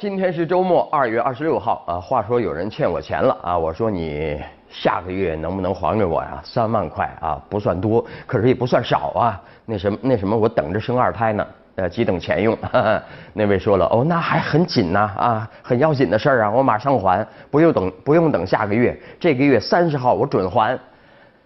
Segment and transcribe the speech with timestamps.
[0.00, 2.00] 今天是周末，二月二十六号啊。
[2.00, 4.40] 话说有人欠我钱了啊，我说你
[4.70, 6.40] 下个月能不能还给我呀？
[6.42, 9.38] 三万块啊，不算多，可是也不算少啊。
[9.66, 12.56] 那什么那什么，我等着生二胎呢，呃，急等钱用。
[13.34, 20.78] 那位说了，哦，那还很紧呐啊，很要紧的事儿啊，我马上还，不用等不用等下个月，这个月三十号我准还。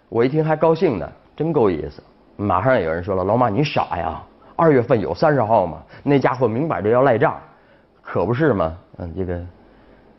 [0.08, 2.00] 我一听还高兴呢，真够意思。
[2.36, 4.22] 马上有人说了，老马你傻呀，
[4.54, 5.78] 二月份有三十号吗？
[6.04, 7.36] 那家伙明摆着要赖账。
[8.04, 8.76] 可不是嘛？
[8.98, 9.40] 嗯，这个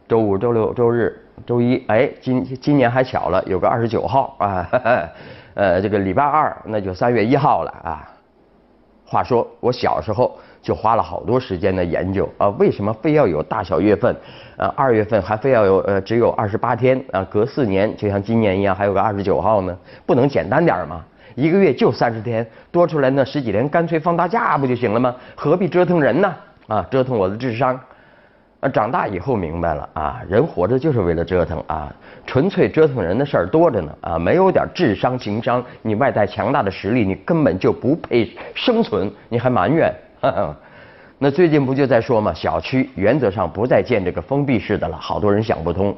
[0.07, 4.69] 周五、周六、周日、周一，哎，今今年还巧了，有个二十九号啊，
[5.53, 8.11] 呃，这个礼拜二那就三月一号了啊。
[9.07, 14.15] 话说我小时候就花了好多时间的研究啊，为什么非要有大小月份？
[14.57, 19.77] 啊，二月份还非要有呃只有二十八天啊，隔四年就像今年一样还有个二十九号呢？
[20.07, 21.05] 不能简单点吗？
[21.35, 25.15] 一个月就三十天，多出来那十几天干脆放大假不就行了吗？
[25.35, 26.33] 何必折腾人呢？
[26.67, 27.79] 啊，折腾我的智商，
[28.59, 31.93] 啊，长大以后明白了啊，人活着就是为了折腾啊，
[32.25, 39.93] 纯粹折腾人的事儿多着呢啊，没有点智商情商，你外在强大的实力，你根本就不配生存，你还埋怨？
[41.17, 45.95] 那最近不就在说嘛，小区原则上不再建这个封闭式的了，好多人想不通，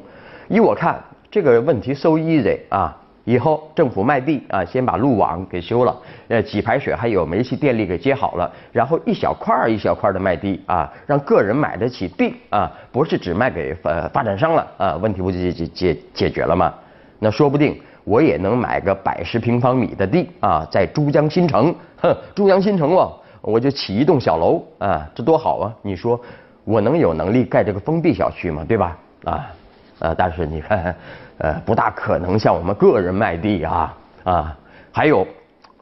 [0.48, 2.96] 依我看这个问题 so easy 啊。
[3.28, 5.94] 以后政府卖地啊，先把路网给修了，
[6.28, 16.72] 呃，给排水还有煤气电力给接好了，然后一小块儿一小块的卖地啊，让个人买得起地啊，不是只卖给呃发展商了啊，问题不就解解解决了吗？
[17.18, 23.12] 那说不定我也能买个百十平方米的地啊，在珠江新城，哼，珠江新城哦，
[23.42, 25.74] 我就起一栋小楼啊，这多好啊！
[25.82, 26.18] 你说
[26.64, 28.64] 我能有能力盖这个封闭小区吗？
[28.66, 28.96] 对吧？
[29.24, 29.50] 啊，
[29.98, 30.94] 呃，但是你看。
[31.40, 34.58] 呃，不大可能像我们个人卖地啊啊，
[34.90, 35.24] 还有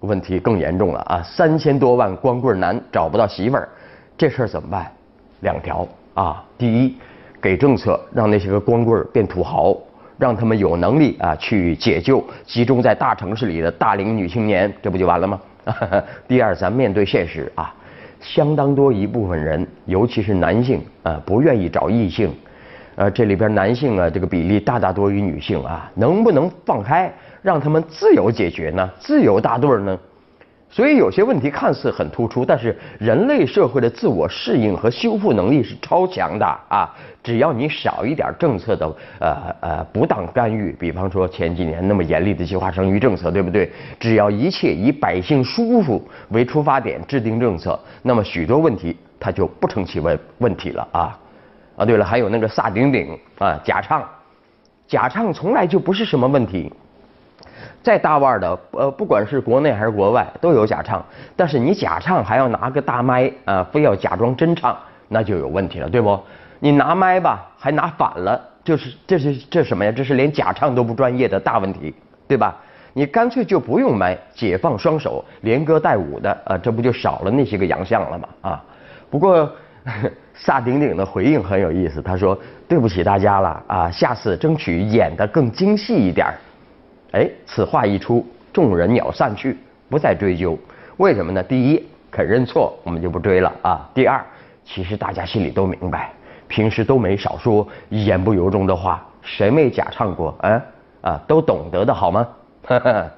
[0.00, 1.22] 问题更严重了啊！
[1.22, 3.66] 三千多万光棍男找不到媳妇儿，
[4.18, 4.92] 这事儿怎么办？
[5.40, 6.98] 两条啊，第一，
[7.40, 9.74] 给政策让那些个光棍变土豪，
[10.18, 15.40] 让他们有能力啊去解救集中在大城市里的大龄女青年，这不就完了吗？
[16.28, 17.74] 第二，咱面对现实啊，
[18.20, 22.30] 相当多一部分人，尤其是男性啊，不愿意找异性。
[22.96, 27.12] 呃，这里边男性啊，这个比例大大多于女性啊，能不能放开，
[27.42, 28.90] 让他们自由解决呢？
[28.98, 29.96] 自由搭对呢？
[30.68, 36.92] 所以有些问题看似很突出，但是人类社会的自我适应和修复能力是超强的啊！
[37.22, 38.86] 只要你少一点政策的
[39.20, 43.70] 呃呃不当干预，比方说前几年那么严厉的计划生育政策，对不对？
[44.00, 51.18] 只要一切以百姓舒服为出发点制定政策，那么许多问题它就不成其问问题了啊！
[51.76, 54.02] 啊，对了，还有那个萨顶顶啊，假唱，
[54.88, 56.72] 假唱从来就不是什么问题。
[57.82, 61.04] 再大腕的，呃，不管是国内还是国外，都有假唱。
[61.36, 64.76] 但是你假唱还要拿个大麦啊，非要假装真唱，
[65.08, 66.18] 那就有问题了，对不？
[66.58, 69.92] 你拿麦吧，还拿反了，就是这是这什么呀？
[69.92, 71.94] 这是连假唱都不专业的大问题，
[72.26, 72.56] 对吧？
[72.94, 78.28] 你干脆就不用麦，解放双手，连歌带舞的啊，这不就少了那些个洋相了吗？
[78.40, 78.64] 啊，
[79.10, 79.50] 不过。
[80.38, 82.38] 萨顶顶的回应很有意思，他说
[82.68, 86.34] ：“对不起大家了啊，下次争取演得更精细一点儿。”
[87.12, 89.56] 哎，此话一出，众人鸟散去，
[89.88, 90.58] 不再追究。
[90.98, 91.42] 为什么呢？
[91.42, 93.88] 第一，肯认错，我们就不追了啊。
[93.94, 94.22] 第二，
[94.64, 96.12] 其实大家心里都明白，
[96.48, 100.36] 平时都没少说言不由衷的话，谁没假唱过？
[100.40, 100.62] 啊
[101.00, 102.28] 啊，都懂得的好吗？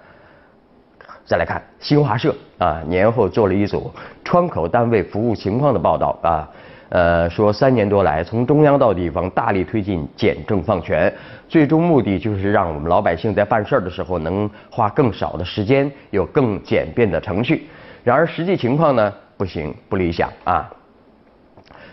[1.27, 3.91] 再来看新华社啊，年后做了一组
[4.25, 6.49] 窗口单位服务情况的报道啊。
[6.91, 11.13] 呃，说三年多来，从中央到地方大力推进简政放权，
[11.47, 17.69] 最终目的就是让我们老百姓在办事儿的时候能花更少的时间，有更简便的程序。
[18.03, 20.71] 然而实际情况呢，不行，不理想啊。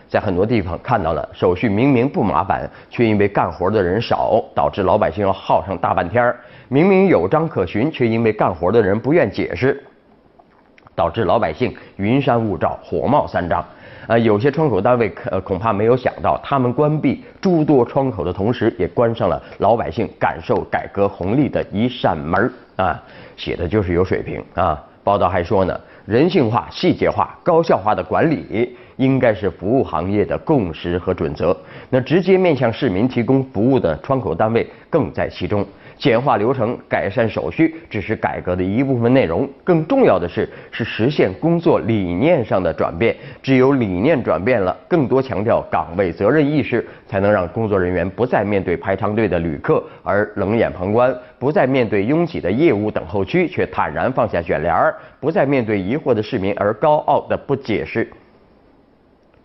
[0.07, 6.33] 在很多地方看到了，手续明明不麻烦，却因为干活的人少，导致老百姓要耗上大半天儿；
[6.69, 9.83] 明明有章可循，却因为干活的人不愿解释，
[10.95, 13.65] 导致老百姓云山雾罩，火冒三丈。
[14.07, 23.01] 啊，有些窗口单位可恐怕没有想到，他们关闭诸多窗口的同时，也关上了老百姓感受改革红利的一扇门啊，
[23.35, 24.83] 写的就是有水平啊。
[25.03, 31.55] 报道还说呢，人性化、细节化、高效化的管理应该是服务行业的共识和准则。
[31.91, 35.63] 那直接面向市民提供服务的窗口单位更在其中。
[35.97, 43.15] 简化流程、改善手续只是改革的一部分内容，更重要的是是实现工作理念上的转变。
[43.41, 58.09] 只有理念转变了，更多强调岗位责任意识，才能让工作人员不再面对排长队的旅客而冷眼旁观，不再面对拥挤的业务等候区却坦然放下卷帘儿，不再面对疑惑的市民而高傲的不解释。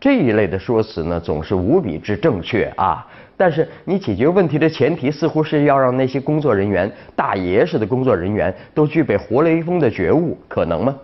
[0.00, 3.06] 这一类的说辞呢，总是无比之正确啊。
[3.36, 10.96] 但是你解决问题的前提，似乎是要让那些工作人员，大爷似的工作人员，都具备活雷锋的觉悟，可能吗？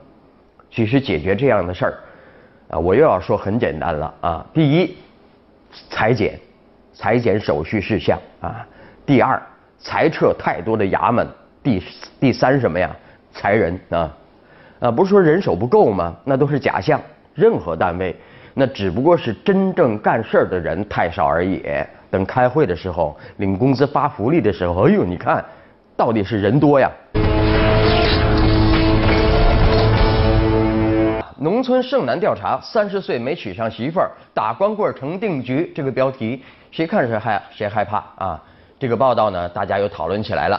[0.70, 1.94] 其实解决这样的事儿，
[2.68, 4.46] 啊，我又要说很简单了啊。
[4.52, 4.96] 第一，
[5.90, 6.38] 裁减，
[6.92, 8.66] 裁减手续事项啊。
[9.06, 9.40] 第二，
[9.78, 11.26] 裁撤太多的衙门。
[11.62, 11.82] 第
[12.20, 12.94] 第三什么呀？
[13.32, 14.16] 裁人啊。
[14.80, 16.14] 啊，不是说人手不够吗？
[16.24, 17.00] 那都是假象。
[17.34, 18.16] 任何单位，
[18.58, 21.62] 那只不过是真正干事儿的人太少而已。
[22.10, 25.44] 等开会的时候，领工资发福利的时候，哎呦，你看，
[25.94, 26.90] 到底是人多呀。
[31.38, 35.70] 农村剩男调查：三十岁没娶上媳妇儿，打光棍成定局。
[35.74, 38.42] 这个标题，谁看谁害谁害怕啊？
[38.78, 40.58] 这个报道呢，大家又讨论起来了。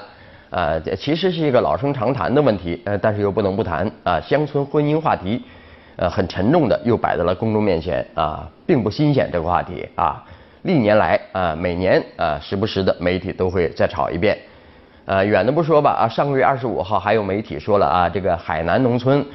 [0.52, 4.22] 呃，其实是一个老生常谈的问题，呃，但是又不能不谈啊。
[4.22, 5.44] 乡村婚姻话题，
[5.98, 10.24] 呃，很沉重的又摆在了公众面前啊，并不新鲜这个话题啊。
[10.62, 14.38] 历年来啊，每年啊，时不时的媒体都会再炒一遍。
[15.06, 19.26] 呃，远的不说吧啊，上个月二十五号还有媒体说了啊，这个海南农村，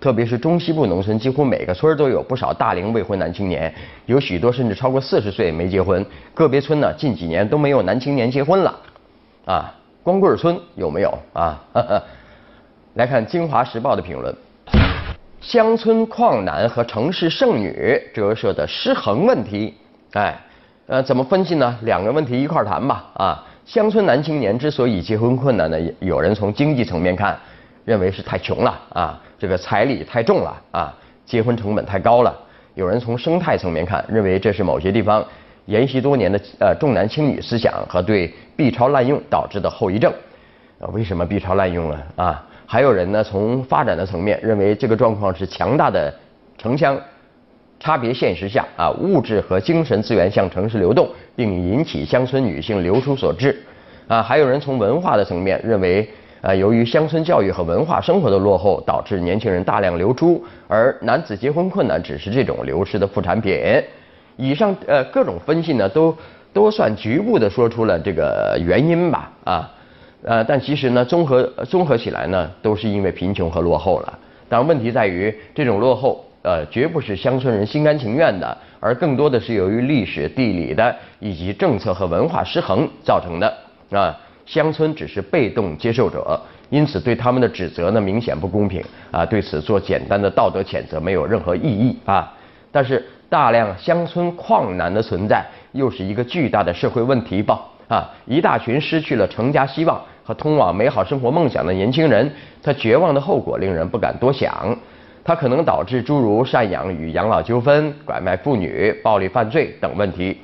[0.00, 3.72] 特别是中西部农村，几乎每个村都有不少大龄未婚男青年，
[4.06, 6.04] 有许多甚至超过四十岁没结婚，
[6.34, 8.74] 个别村呢近几年都没有男青年结婚了，
[9.44, 9.74] 啊。
[10.04, 11.62] 光棍村有没有啊？
[12.94, 14.34] 来看《京华时报》的评论：
[15.42, 19.74] 乡村旷男和城市剩女折射的失衡问题。
[20.12, 20.40] 哎，
[20.86, 21.76] 呃，怎么分析呢？
[21.82, 23.10] 两个问题一块谈吧。
[23.14, 27.36] 啊，乡村男青年之所以结婚困难呢，有人从经济层面看，
[27.84, 30.94] 认为是太穷了啊，这个彩礼太重了啊，
[31.26, 32.32] 结婚成本太高了；
[32.74, 35.24] 有人从生态层面看，认为这是某些地方。
[35.66, 40.12] 沿袭多年的呃重男轻女思想和对 B 超滥用导致的后遗症，
[40.80, 42.46] 啊，为什么 B 超滥用了啊？
[42.72, 46.10] 还有人呢，从发展的层面认为这个状况是强大的
[46.56, 46.98] 城乡
[47.78, 53.62] 差别现实下啊，物质和精神资源向城市流动，并引起乡村女性流出所致，
[54.08, 56.08] 啊，还有人从文化的层面认为，
[56.40, 63.60] 啊，由于乡村教育和文化生活的落后，导致年轻人大量流出，而男子结婚困难只是这种流失的副产品。
[64.38, 66.16] 以上呃各种分析呢，都
[66.54, 69.70] 都算局部的说出了这个原因吧，啊，
[70.24, 74.18] 呃，但其实呢，综合综合起来呢，都是因为贫穷和落后了。
[74.48, 83.52] 但问题在于，这种落后呃，绝不是乡村人心甘情愿的，而更多的是由于历史、地理的以及政策和文化失衡造成的
[83.90, 84.16] 啊。
[84.46, 86.40] 乡村只是被动接受者，
[86.70, 89.24] 因此对他们的指责呢，明显不公平啊。
[89.24, 92.32] 对此做简单的道德谴责没有任何意义啊。
[92.70, 93.04] 但是。
[93.32, 95.42] 大量乡村矿难的存在，
[95.72, 97.62] 又是一个巨大的社会问题吧？
[97.88, 102.30] 啊，一大群失去了成家希望和通往美好生活梦想的年轻人，
[102.62, 104.76] 他绝望的后果令人不敢多想。
[105.24, 110.36] 它可能导致诸如赡养与养老纠纷、拐卖妇女、暴力犯罪等问题。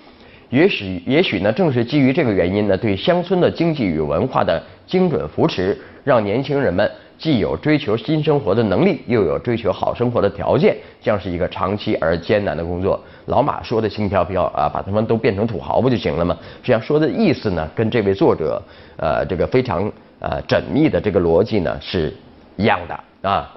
[0.51, 6.89] 也许，也许呢，正是基于这个原因呢，对乡村的经济与文化的精准扶持，让年轻人们。
[7.19, 12.99] 既有追求新生活的能力，又有追求好生活的条件，将是一个长期而艰难的工作。
[13.27, 16.37] 老马说的轻飘飘啊，把他们都变成土豪不就行了吗？
[16.63, 18.63] 实际上说的意思呢，跟这位作者
[18.97, 22.15] 呃这个非常呃缜密的这个逻辑呢是
[22.57, 23.53] 一样的啊。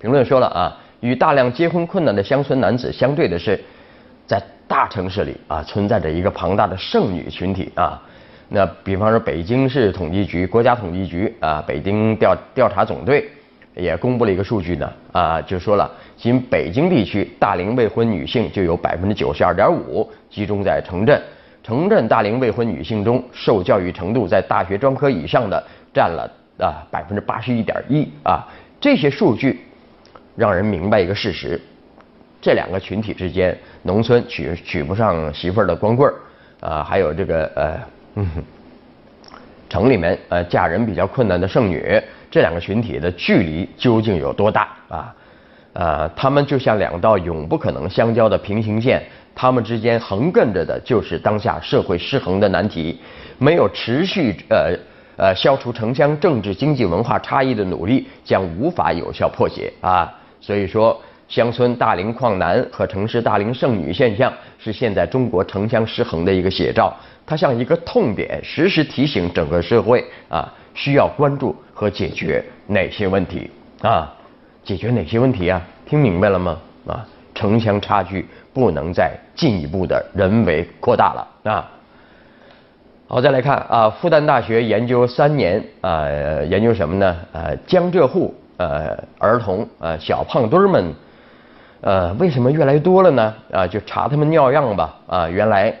[0.00, 3.62] 评论说了啊，与大量结婚困难的乡村男子相对的是，
[4.26, 8.00] 在大城市里啊存在着一个庞大的剩女群体啊。
[8.48, 13.28] 那比方说，北京市统计局、国家统计局啊，北京调调查总队
[13.74, 21.20] 也公布了一个数据呢，啊，就说了，仅北京地区大龄未婚女性就有百分之九十二点五集中在城镇，
[21.64, 25.60] 城镇大龄未婚女性中，受教育程度在大学专科以上的
[25.92, 28.46] 占了啊百分之八十一点一啊，
[28.80, 29.58] 这些数据
[30.36, 31.60] 让人明白一个事实，
[32.40, 36.14] 这两个群体之间，农村娶娶不上媳妇儿的光棍儿
[36.60, 37.95] 啊，还有这个呃。
[38.16, 38.26] 嗯，
[39.68, 45.14] 城里面呃嫁人比较困难的剩女，这两个群体的距离究竟有多大啊？
[45.74, 49.02] 呃，他们就像两道永不可能相交的平行线，
[49.34, 52.98] 他们之间横亘着的就是当下社会失衡的难题。
[53.38, 54.74] 没有持续呃
[55.18, 60.10] 呃消除城乡政治经济文化差异的努力，将无法有效破解啊。
[60.40, 64.32] 所以说，乡村大龄矿男和城市大龄剩女现象，
[64.66, 66.92] 是现在中国城乡失衡的一个写照。
[67.24, 73.48] 它像一个痛点，时时提醒整个社会啊，需要关注和解决哪些问题
[73.80, 74.12] 啊？
[74.64, 75.62] 解决哪些问题啊？
[75.84, 76.58] 听明白了吗？
[76.86, 81.70] 啊，城乡差距不能再进一步的人为扩大了啊！
[83.08, 86.08] 好，再来看啊，复旦大学研究三年啊，
[86.48, 87.16] 研究什么呢？
[87.32, 90.92] 呃，江浙沪呃儿童呃小胖墩儿们。
[91.86, 93.34] 呃，为什么越来越多了呢？
[93.52, 94.96] 啊，就查他们尿样吧。
[95.06, 95.72] 啊，原来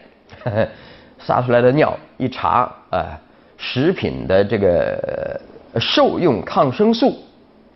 [1.18, 3.18] 撒出来的尿一查，啊，
[3.56, 5.40] 食品的这个
[5.80, 7.18] 受用抗生素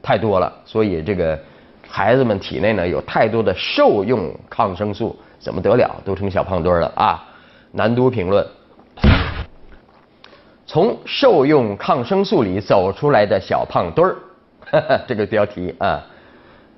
[0.00, 1.36] 太多了，所以这个
[1.88, 5.90] 孩子们体内呢有太多的受用抗生素，怎么得了？
[6.04, 7.26] 都成小胖墩了啊！
[7.72, 8.46] 南都评论：
[10.68, 16.00] 从受用抗生素里走出来的小胖墩儿， 这个标题啊。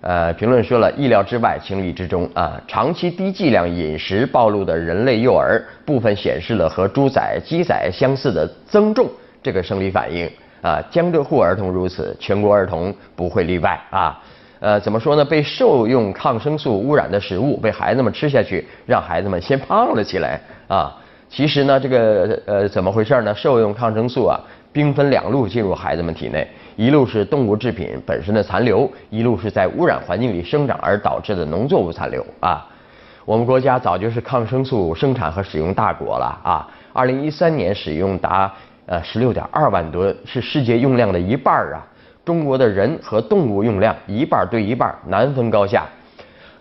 [0.03, 2.61] 呃，评论说了，意料之外，情理之中啊。
[2.67, 9.09] 长期低剂量饮食暴露的人类幼儿，部分显示了和猪仔、鸡仔相似的增重
[9.41, 10.29] 这个生理反应
[10.61, 10.83] 啊。
[10.91, 14.21] 江浙沪儿童如此，全国儿童不会例外啊。
[14.59, 15.25] 呃，怎么说呢？
[15.25, 20.97] 被受用抗生素污染的食物被孩子们吃下去，让孩子们先胖了起来啊。
[21.29, 23.33] 其实呢，这个呃，怎么回事呢？
[23.35, 24.41] 受用抗生素啊，
[24.73, 26.47] 兵分两路进入孩子们体内。
[26.77, 32.67] 一路是动物制品本身的残留，一路是在污染环境里生长而导致的农作物残留啊。
[33.27, 36.67] 我们国家早就是抗生素生产和使用大国了啊。
[36.93, 38.53] 二零一三年使用达
[38.87, 41.87] 呃十六点二万吨，是世界用量的一半啊。
[42.25, 45.85] 中国的人和动物用量一半对一半，难分高下。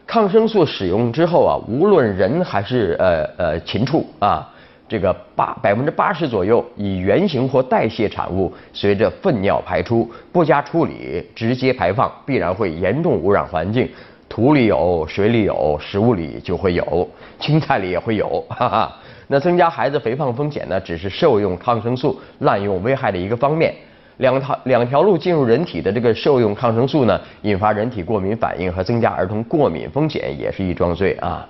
[0.05, 4.47] 抗生素使用之后啊，无论人还是呃呃禽畜啊。
[4.91, 13.89] 这个八百分之八十左右以原型或代谢产物随着粪尿排出，不加处理直接排放，必然会严重污染环境。
[14.27, 18.43] 土里有，水里有，食物里就会有，青菜里也会有。
[18.49, 20.77] 哈哈，那增加孩子肥胖风险呢？
[20.81, 23.73] 只是受用抗生素滥用危害的一个方面。
[24.17, 31.47] 两条两条路进入人体的这个受用抗生素呢，引发人体过敏反应和增加儿童过敏风险，也是一桩罪啊。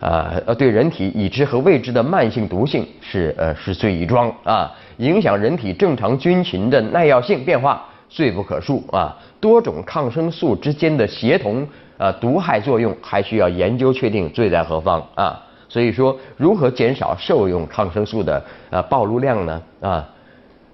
[0.00, 15.38] 啊，呃，对人体已知和未知的慢性毒性是呃是罪一桩啊，影响人体正常菌群的耐药性变化罪不可恕啊，多种抗生素之间的协同呃毒害作用还需要研究确定罪在何方啊，
[15.68, 20.08] 所以说如何减少受用抗生素的呃暴露量呢啊，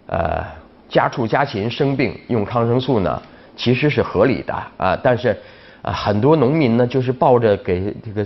[0.06, 0.44] 呃
[0.88, 3.20] 家畜家禽生病用抗生素呢
[3.56, 5.36] 其实是合理的啊，但是
[5.82, 8.24] 啊很多农民呢就是抱着给这个。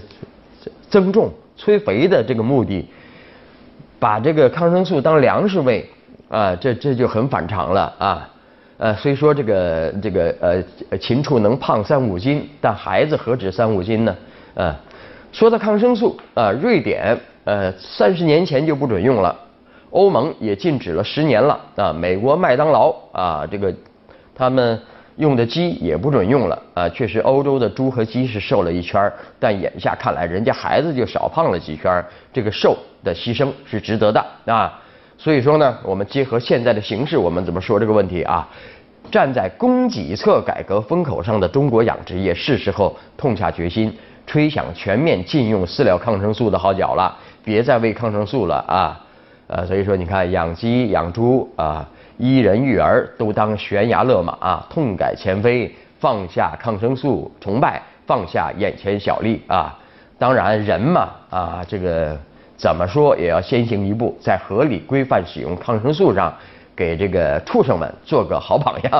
[0.91, 2.85] 增重、催肥的这个目的，
[4.01, 5.89] 把这个抗生素当粮食喂，
[6.29, 8.29] 啊，这这就很反常了啊，
[8.77, 14.17] 呃，虽说这个这个呃禽畜能胖三五斤，但孩子何止三五斤呢？
[14.55, 14.77] 啊，
[15.31, 19.35] 说到抗生素啊，瑞典呃三十年前就不准用了，
[19.91, 23.73] 欧盟也禁止了十年了啊，美国麦当劳啊这个
[24.35, 24.79] 他们。
[25.21, 26.89] 用的鸡也不准用了啊！
[26.89, 32.75] 确实，欧洲的猪和鸡是瘦了一圈但眼下看来，人家孩子就少胖了几圈这个瘦
[33.05, 34.81] 的牺牲是值得的啊！
[35.19, 38.49] 所以说呢，我们结合现在的形势，我们怎么说这个问题啊？
[39.11, 43.95] 站在供给侧改革风口上的中国养殖业，是时候痛下决心，
[44.27, 48.99] 吹响全面禁用饲料抗生素的号角了，别再喂抗生素了啊！
[49.49, 51.87] 呃，所以说你看，养鸡养猪啊。
[52.21, 59.75] 一人育儿都当悬崖勒马，痛改前非，放下抗生素崇拜，放下眼前小利啊！
[60.19, 62.15] 当然人嘛啊，这个
[62.59, 66.31] 怎么说也要先行一步，在合理规范使用抗生素上，
[66.77, 68.93] 给这个畜生们做个好榜样。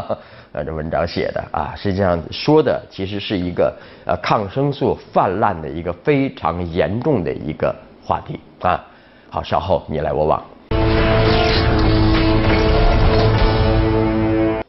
[0.55, 3.71] 啊，这文章写的啊，实际上说的其实是一个
[4.07, 8.83] 呃抗生素泛滥的一个非常严重的一个话题啊。
[9.29, 10.43] 好，稍后你来我往。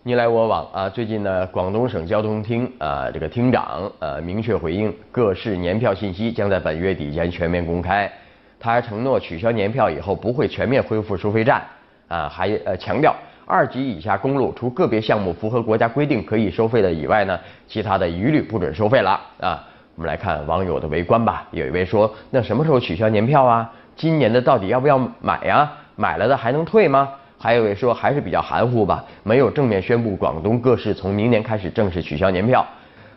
[0.04, 0.90] 你来我往啊！
[0.90, 8.12] 最近呢，广东省交通厅啊，这个厅长呃明确回应，各市年票信息将在本月底前全面公开。
[8.60, 11.62] 他还承诺取消年票以后不会全面恢复收费站
[12.08, 13.16] 啊，还呃强调
[13.46, 19.64] 二级以下公路除个别项目符合国家规定可以收费的以外呢，其他的一律不准收费了啊。
[19.96, 21.48] 我们来看网友的围观吧。
[21.52, 23.72] 有一位说，那什么时候取消年票啊？
[23.96, 25.72] 今年的到底要不要买呀？
[25.96, 27.08] 买了的还能退吗？
[27.42, 32.64] 还有位说还是比较含糊吧，没有正面宣布广东各市从明年开始正式取消年票。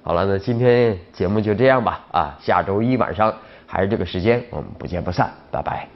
[0.02, 3.32] 好了，那今天节目就这样吧，啊，下周一晚上
[3.66, 5.86] 还是这个时间，我们不见不散，拜拜。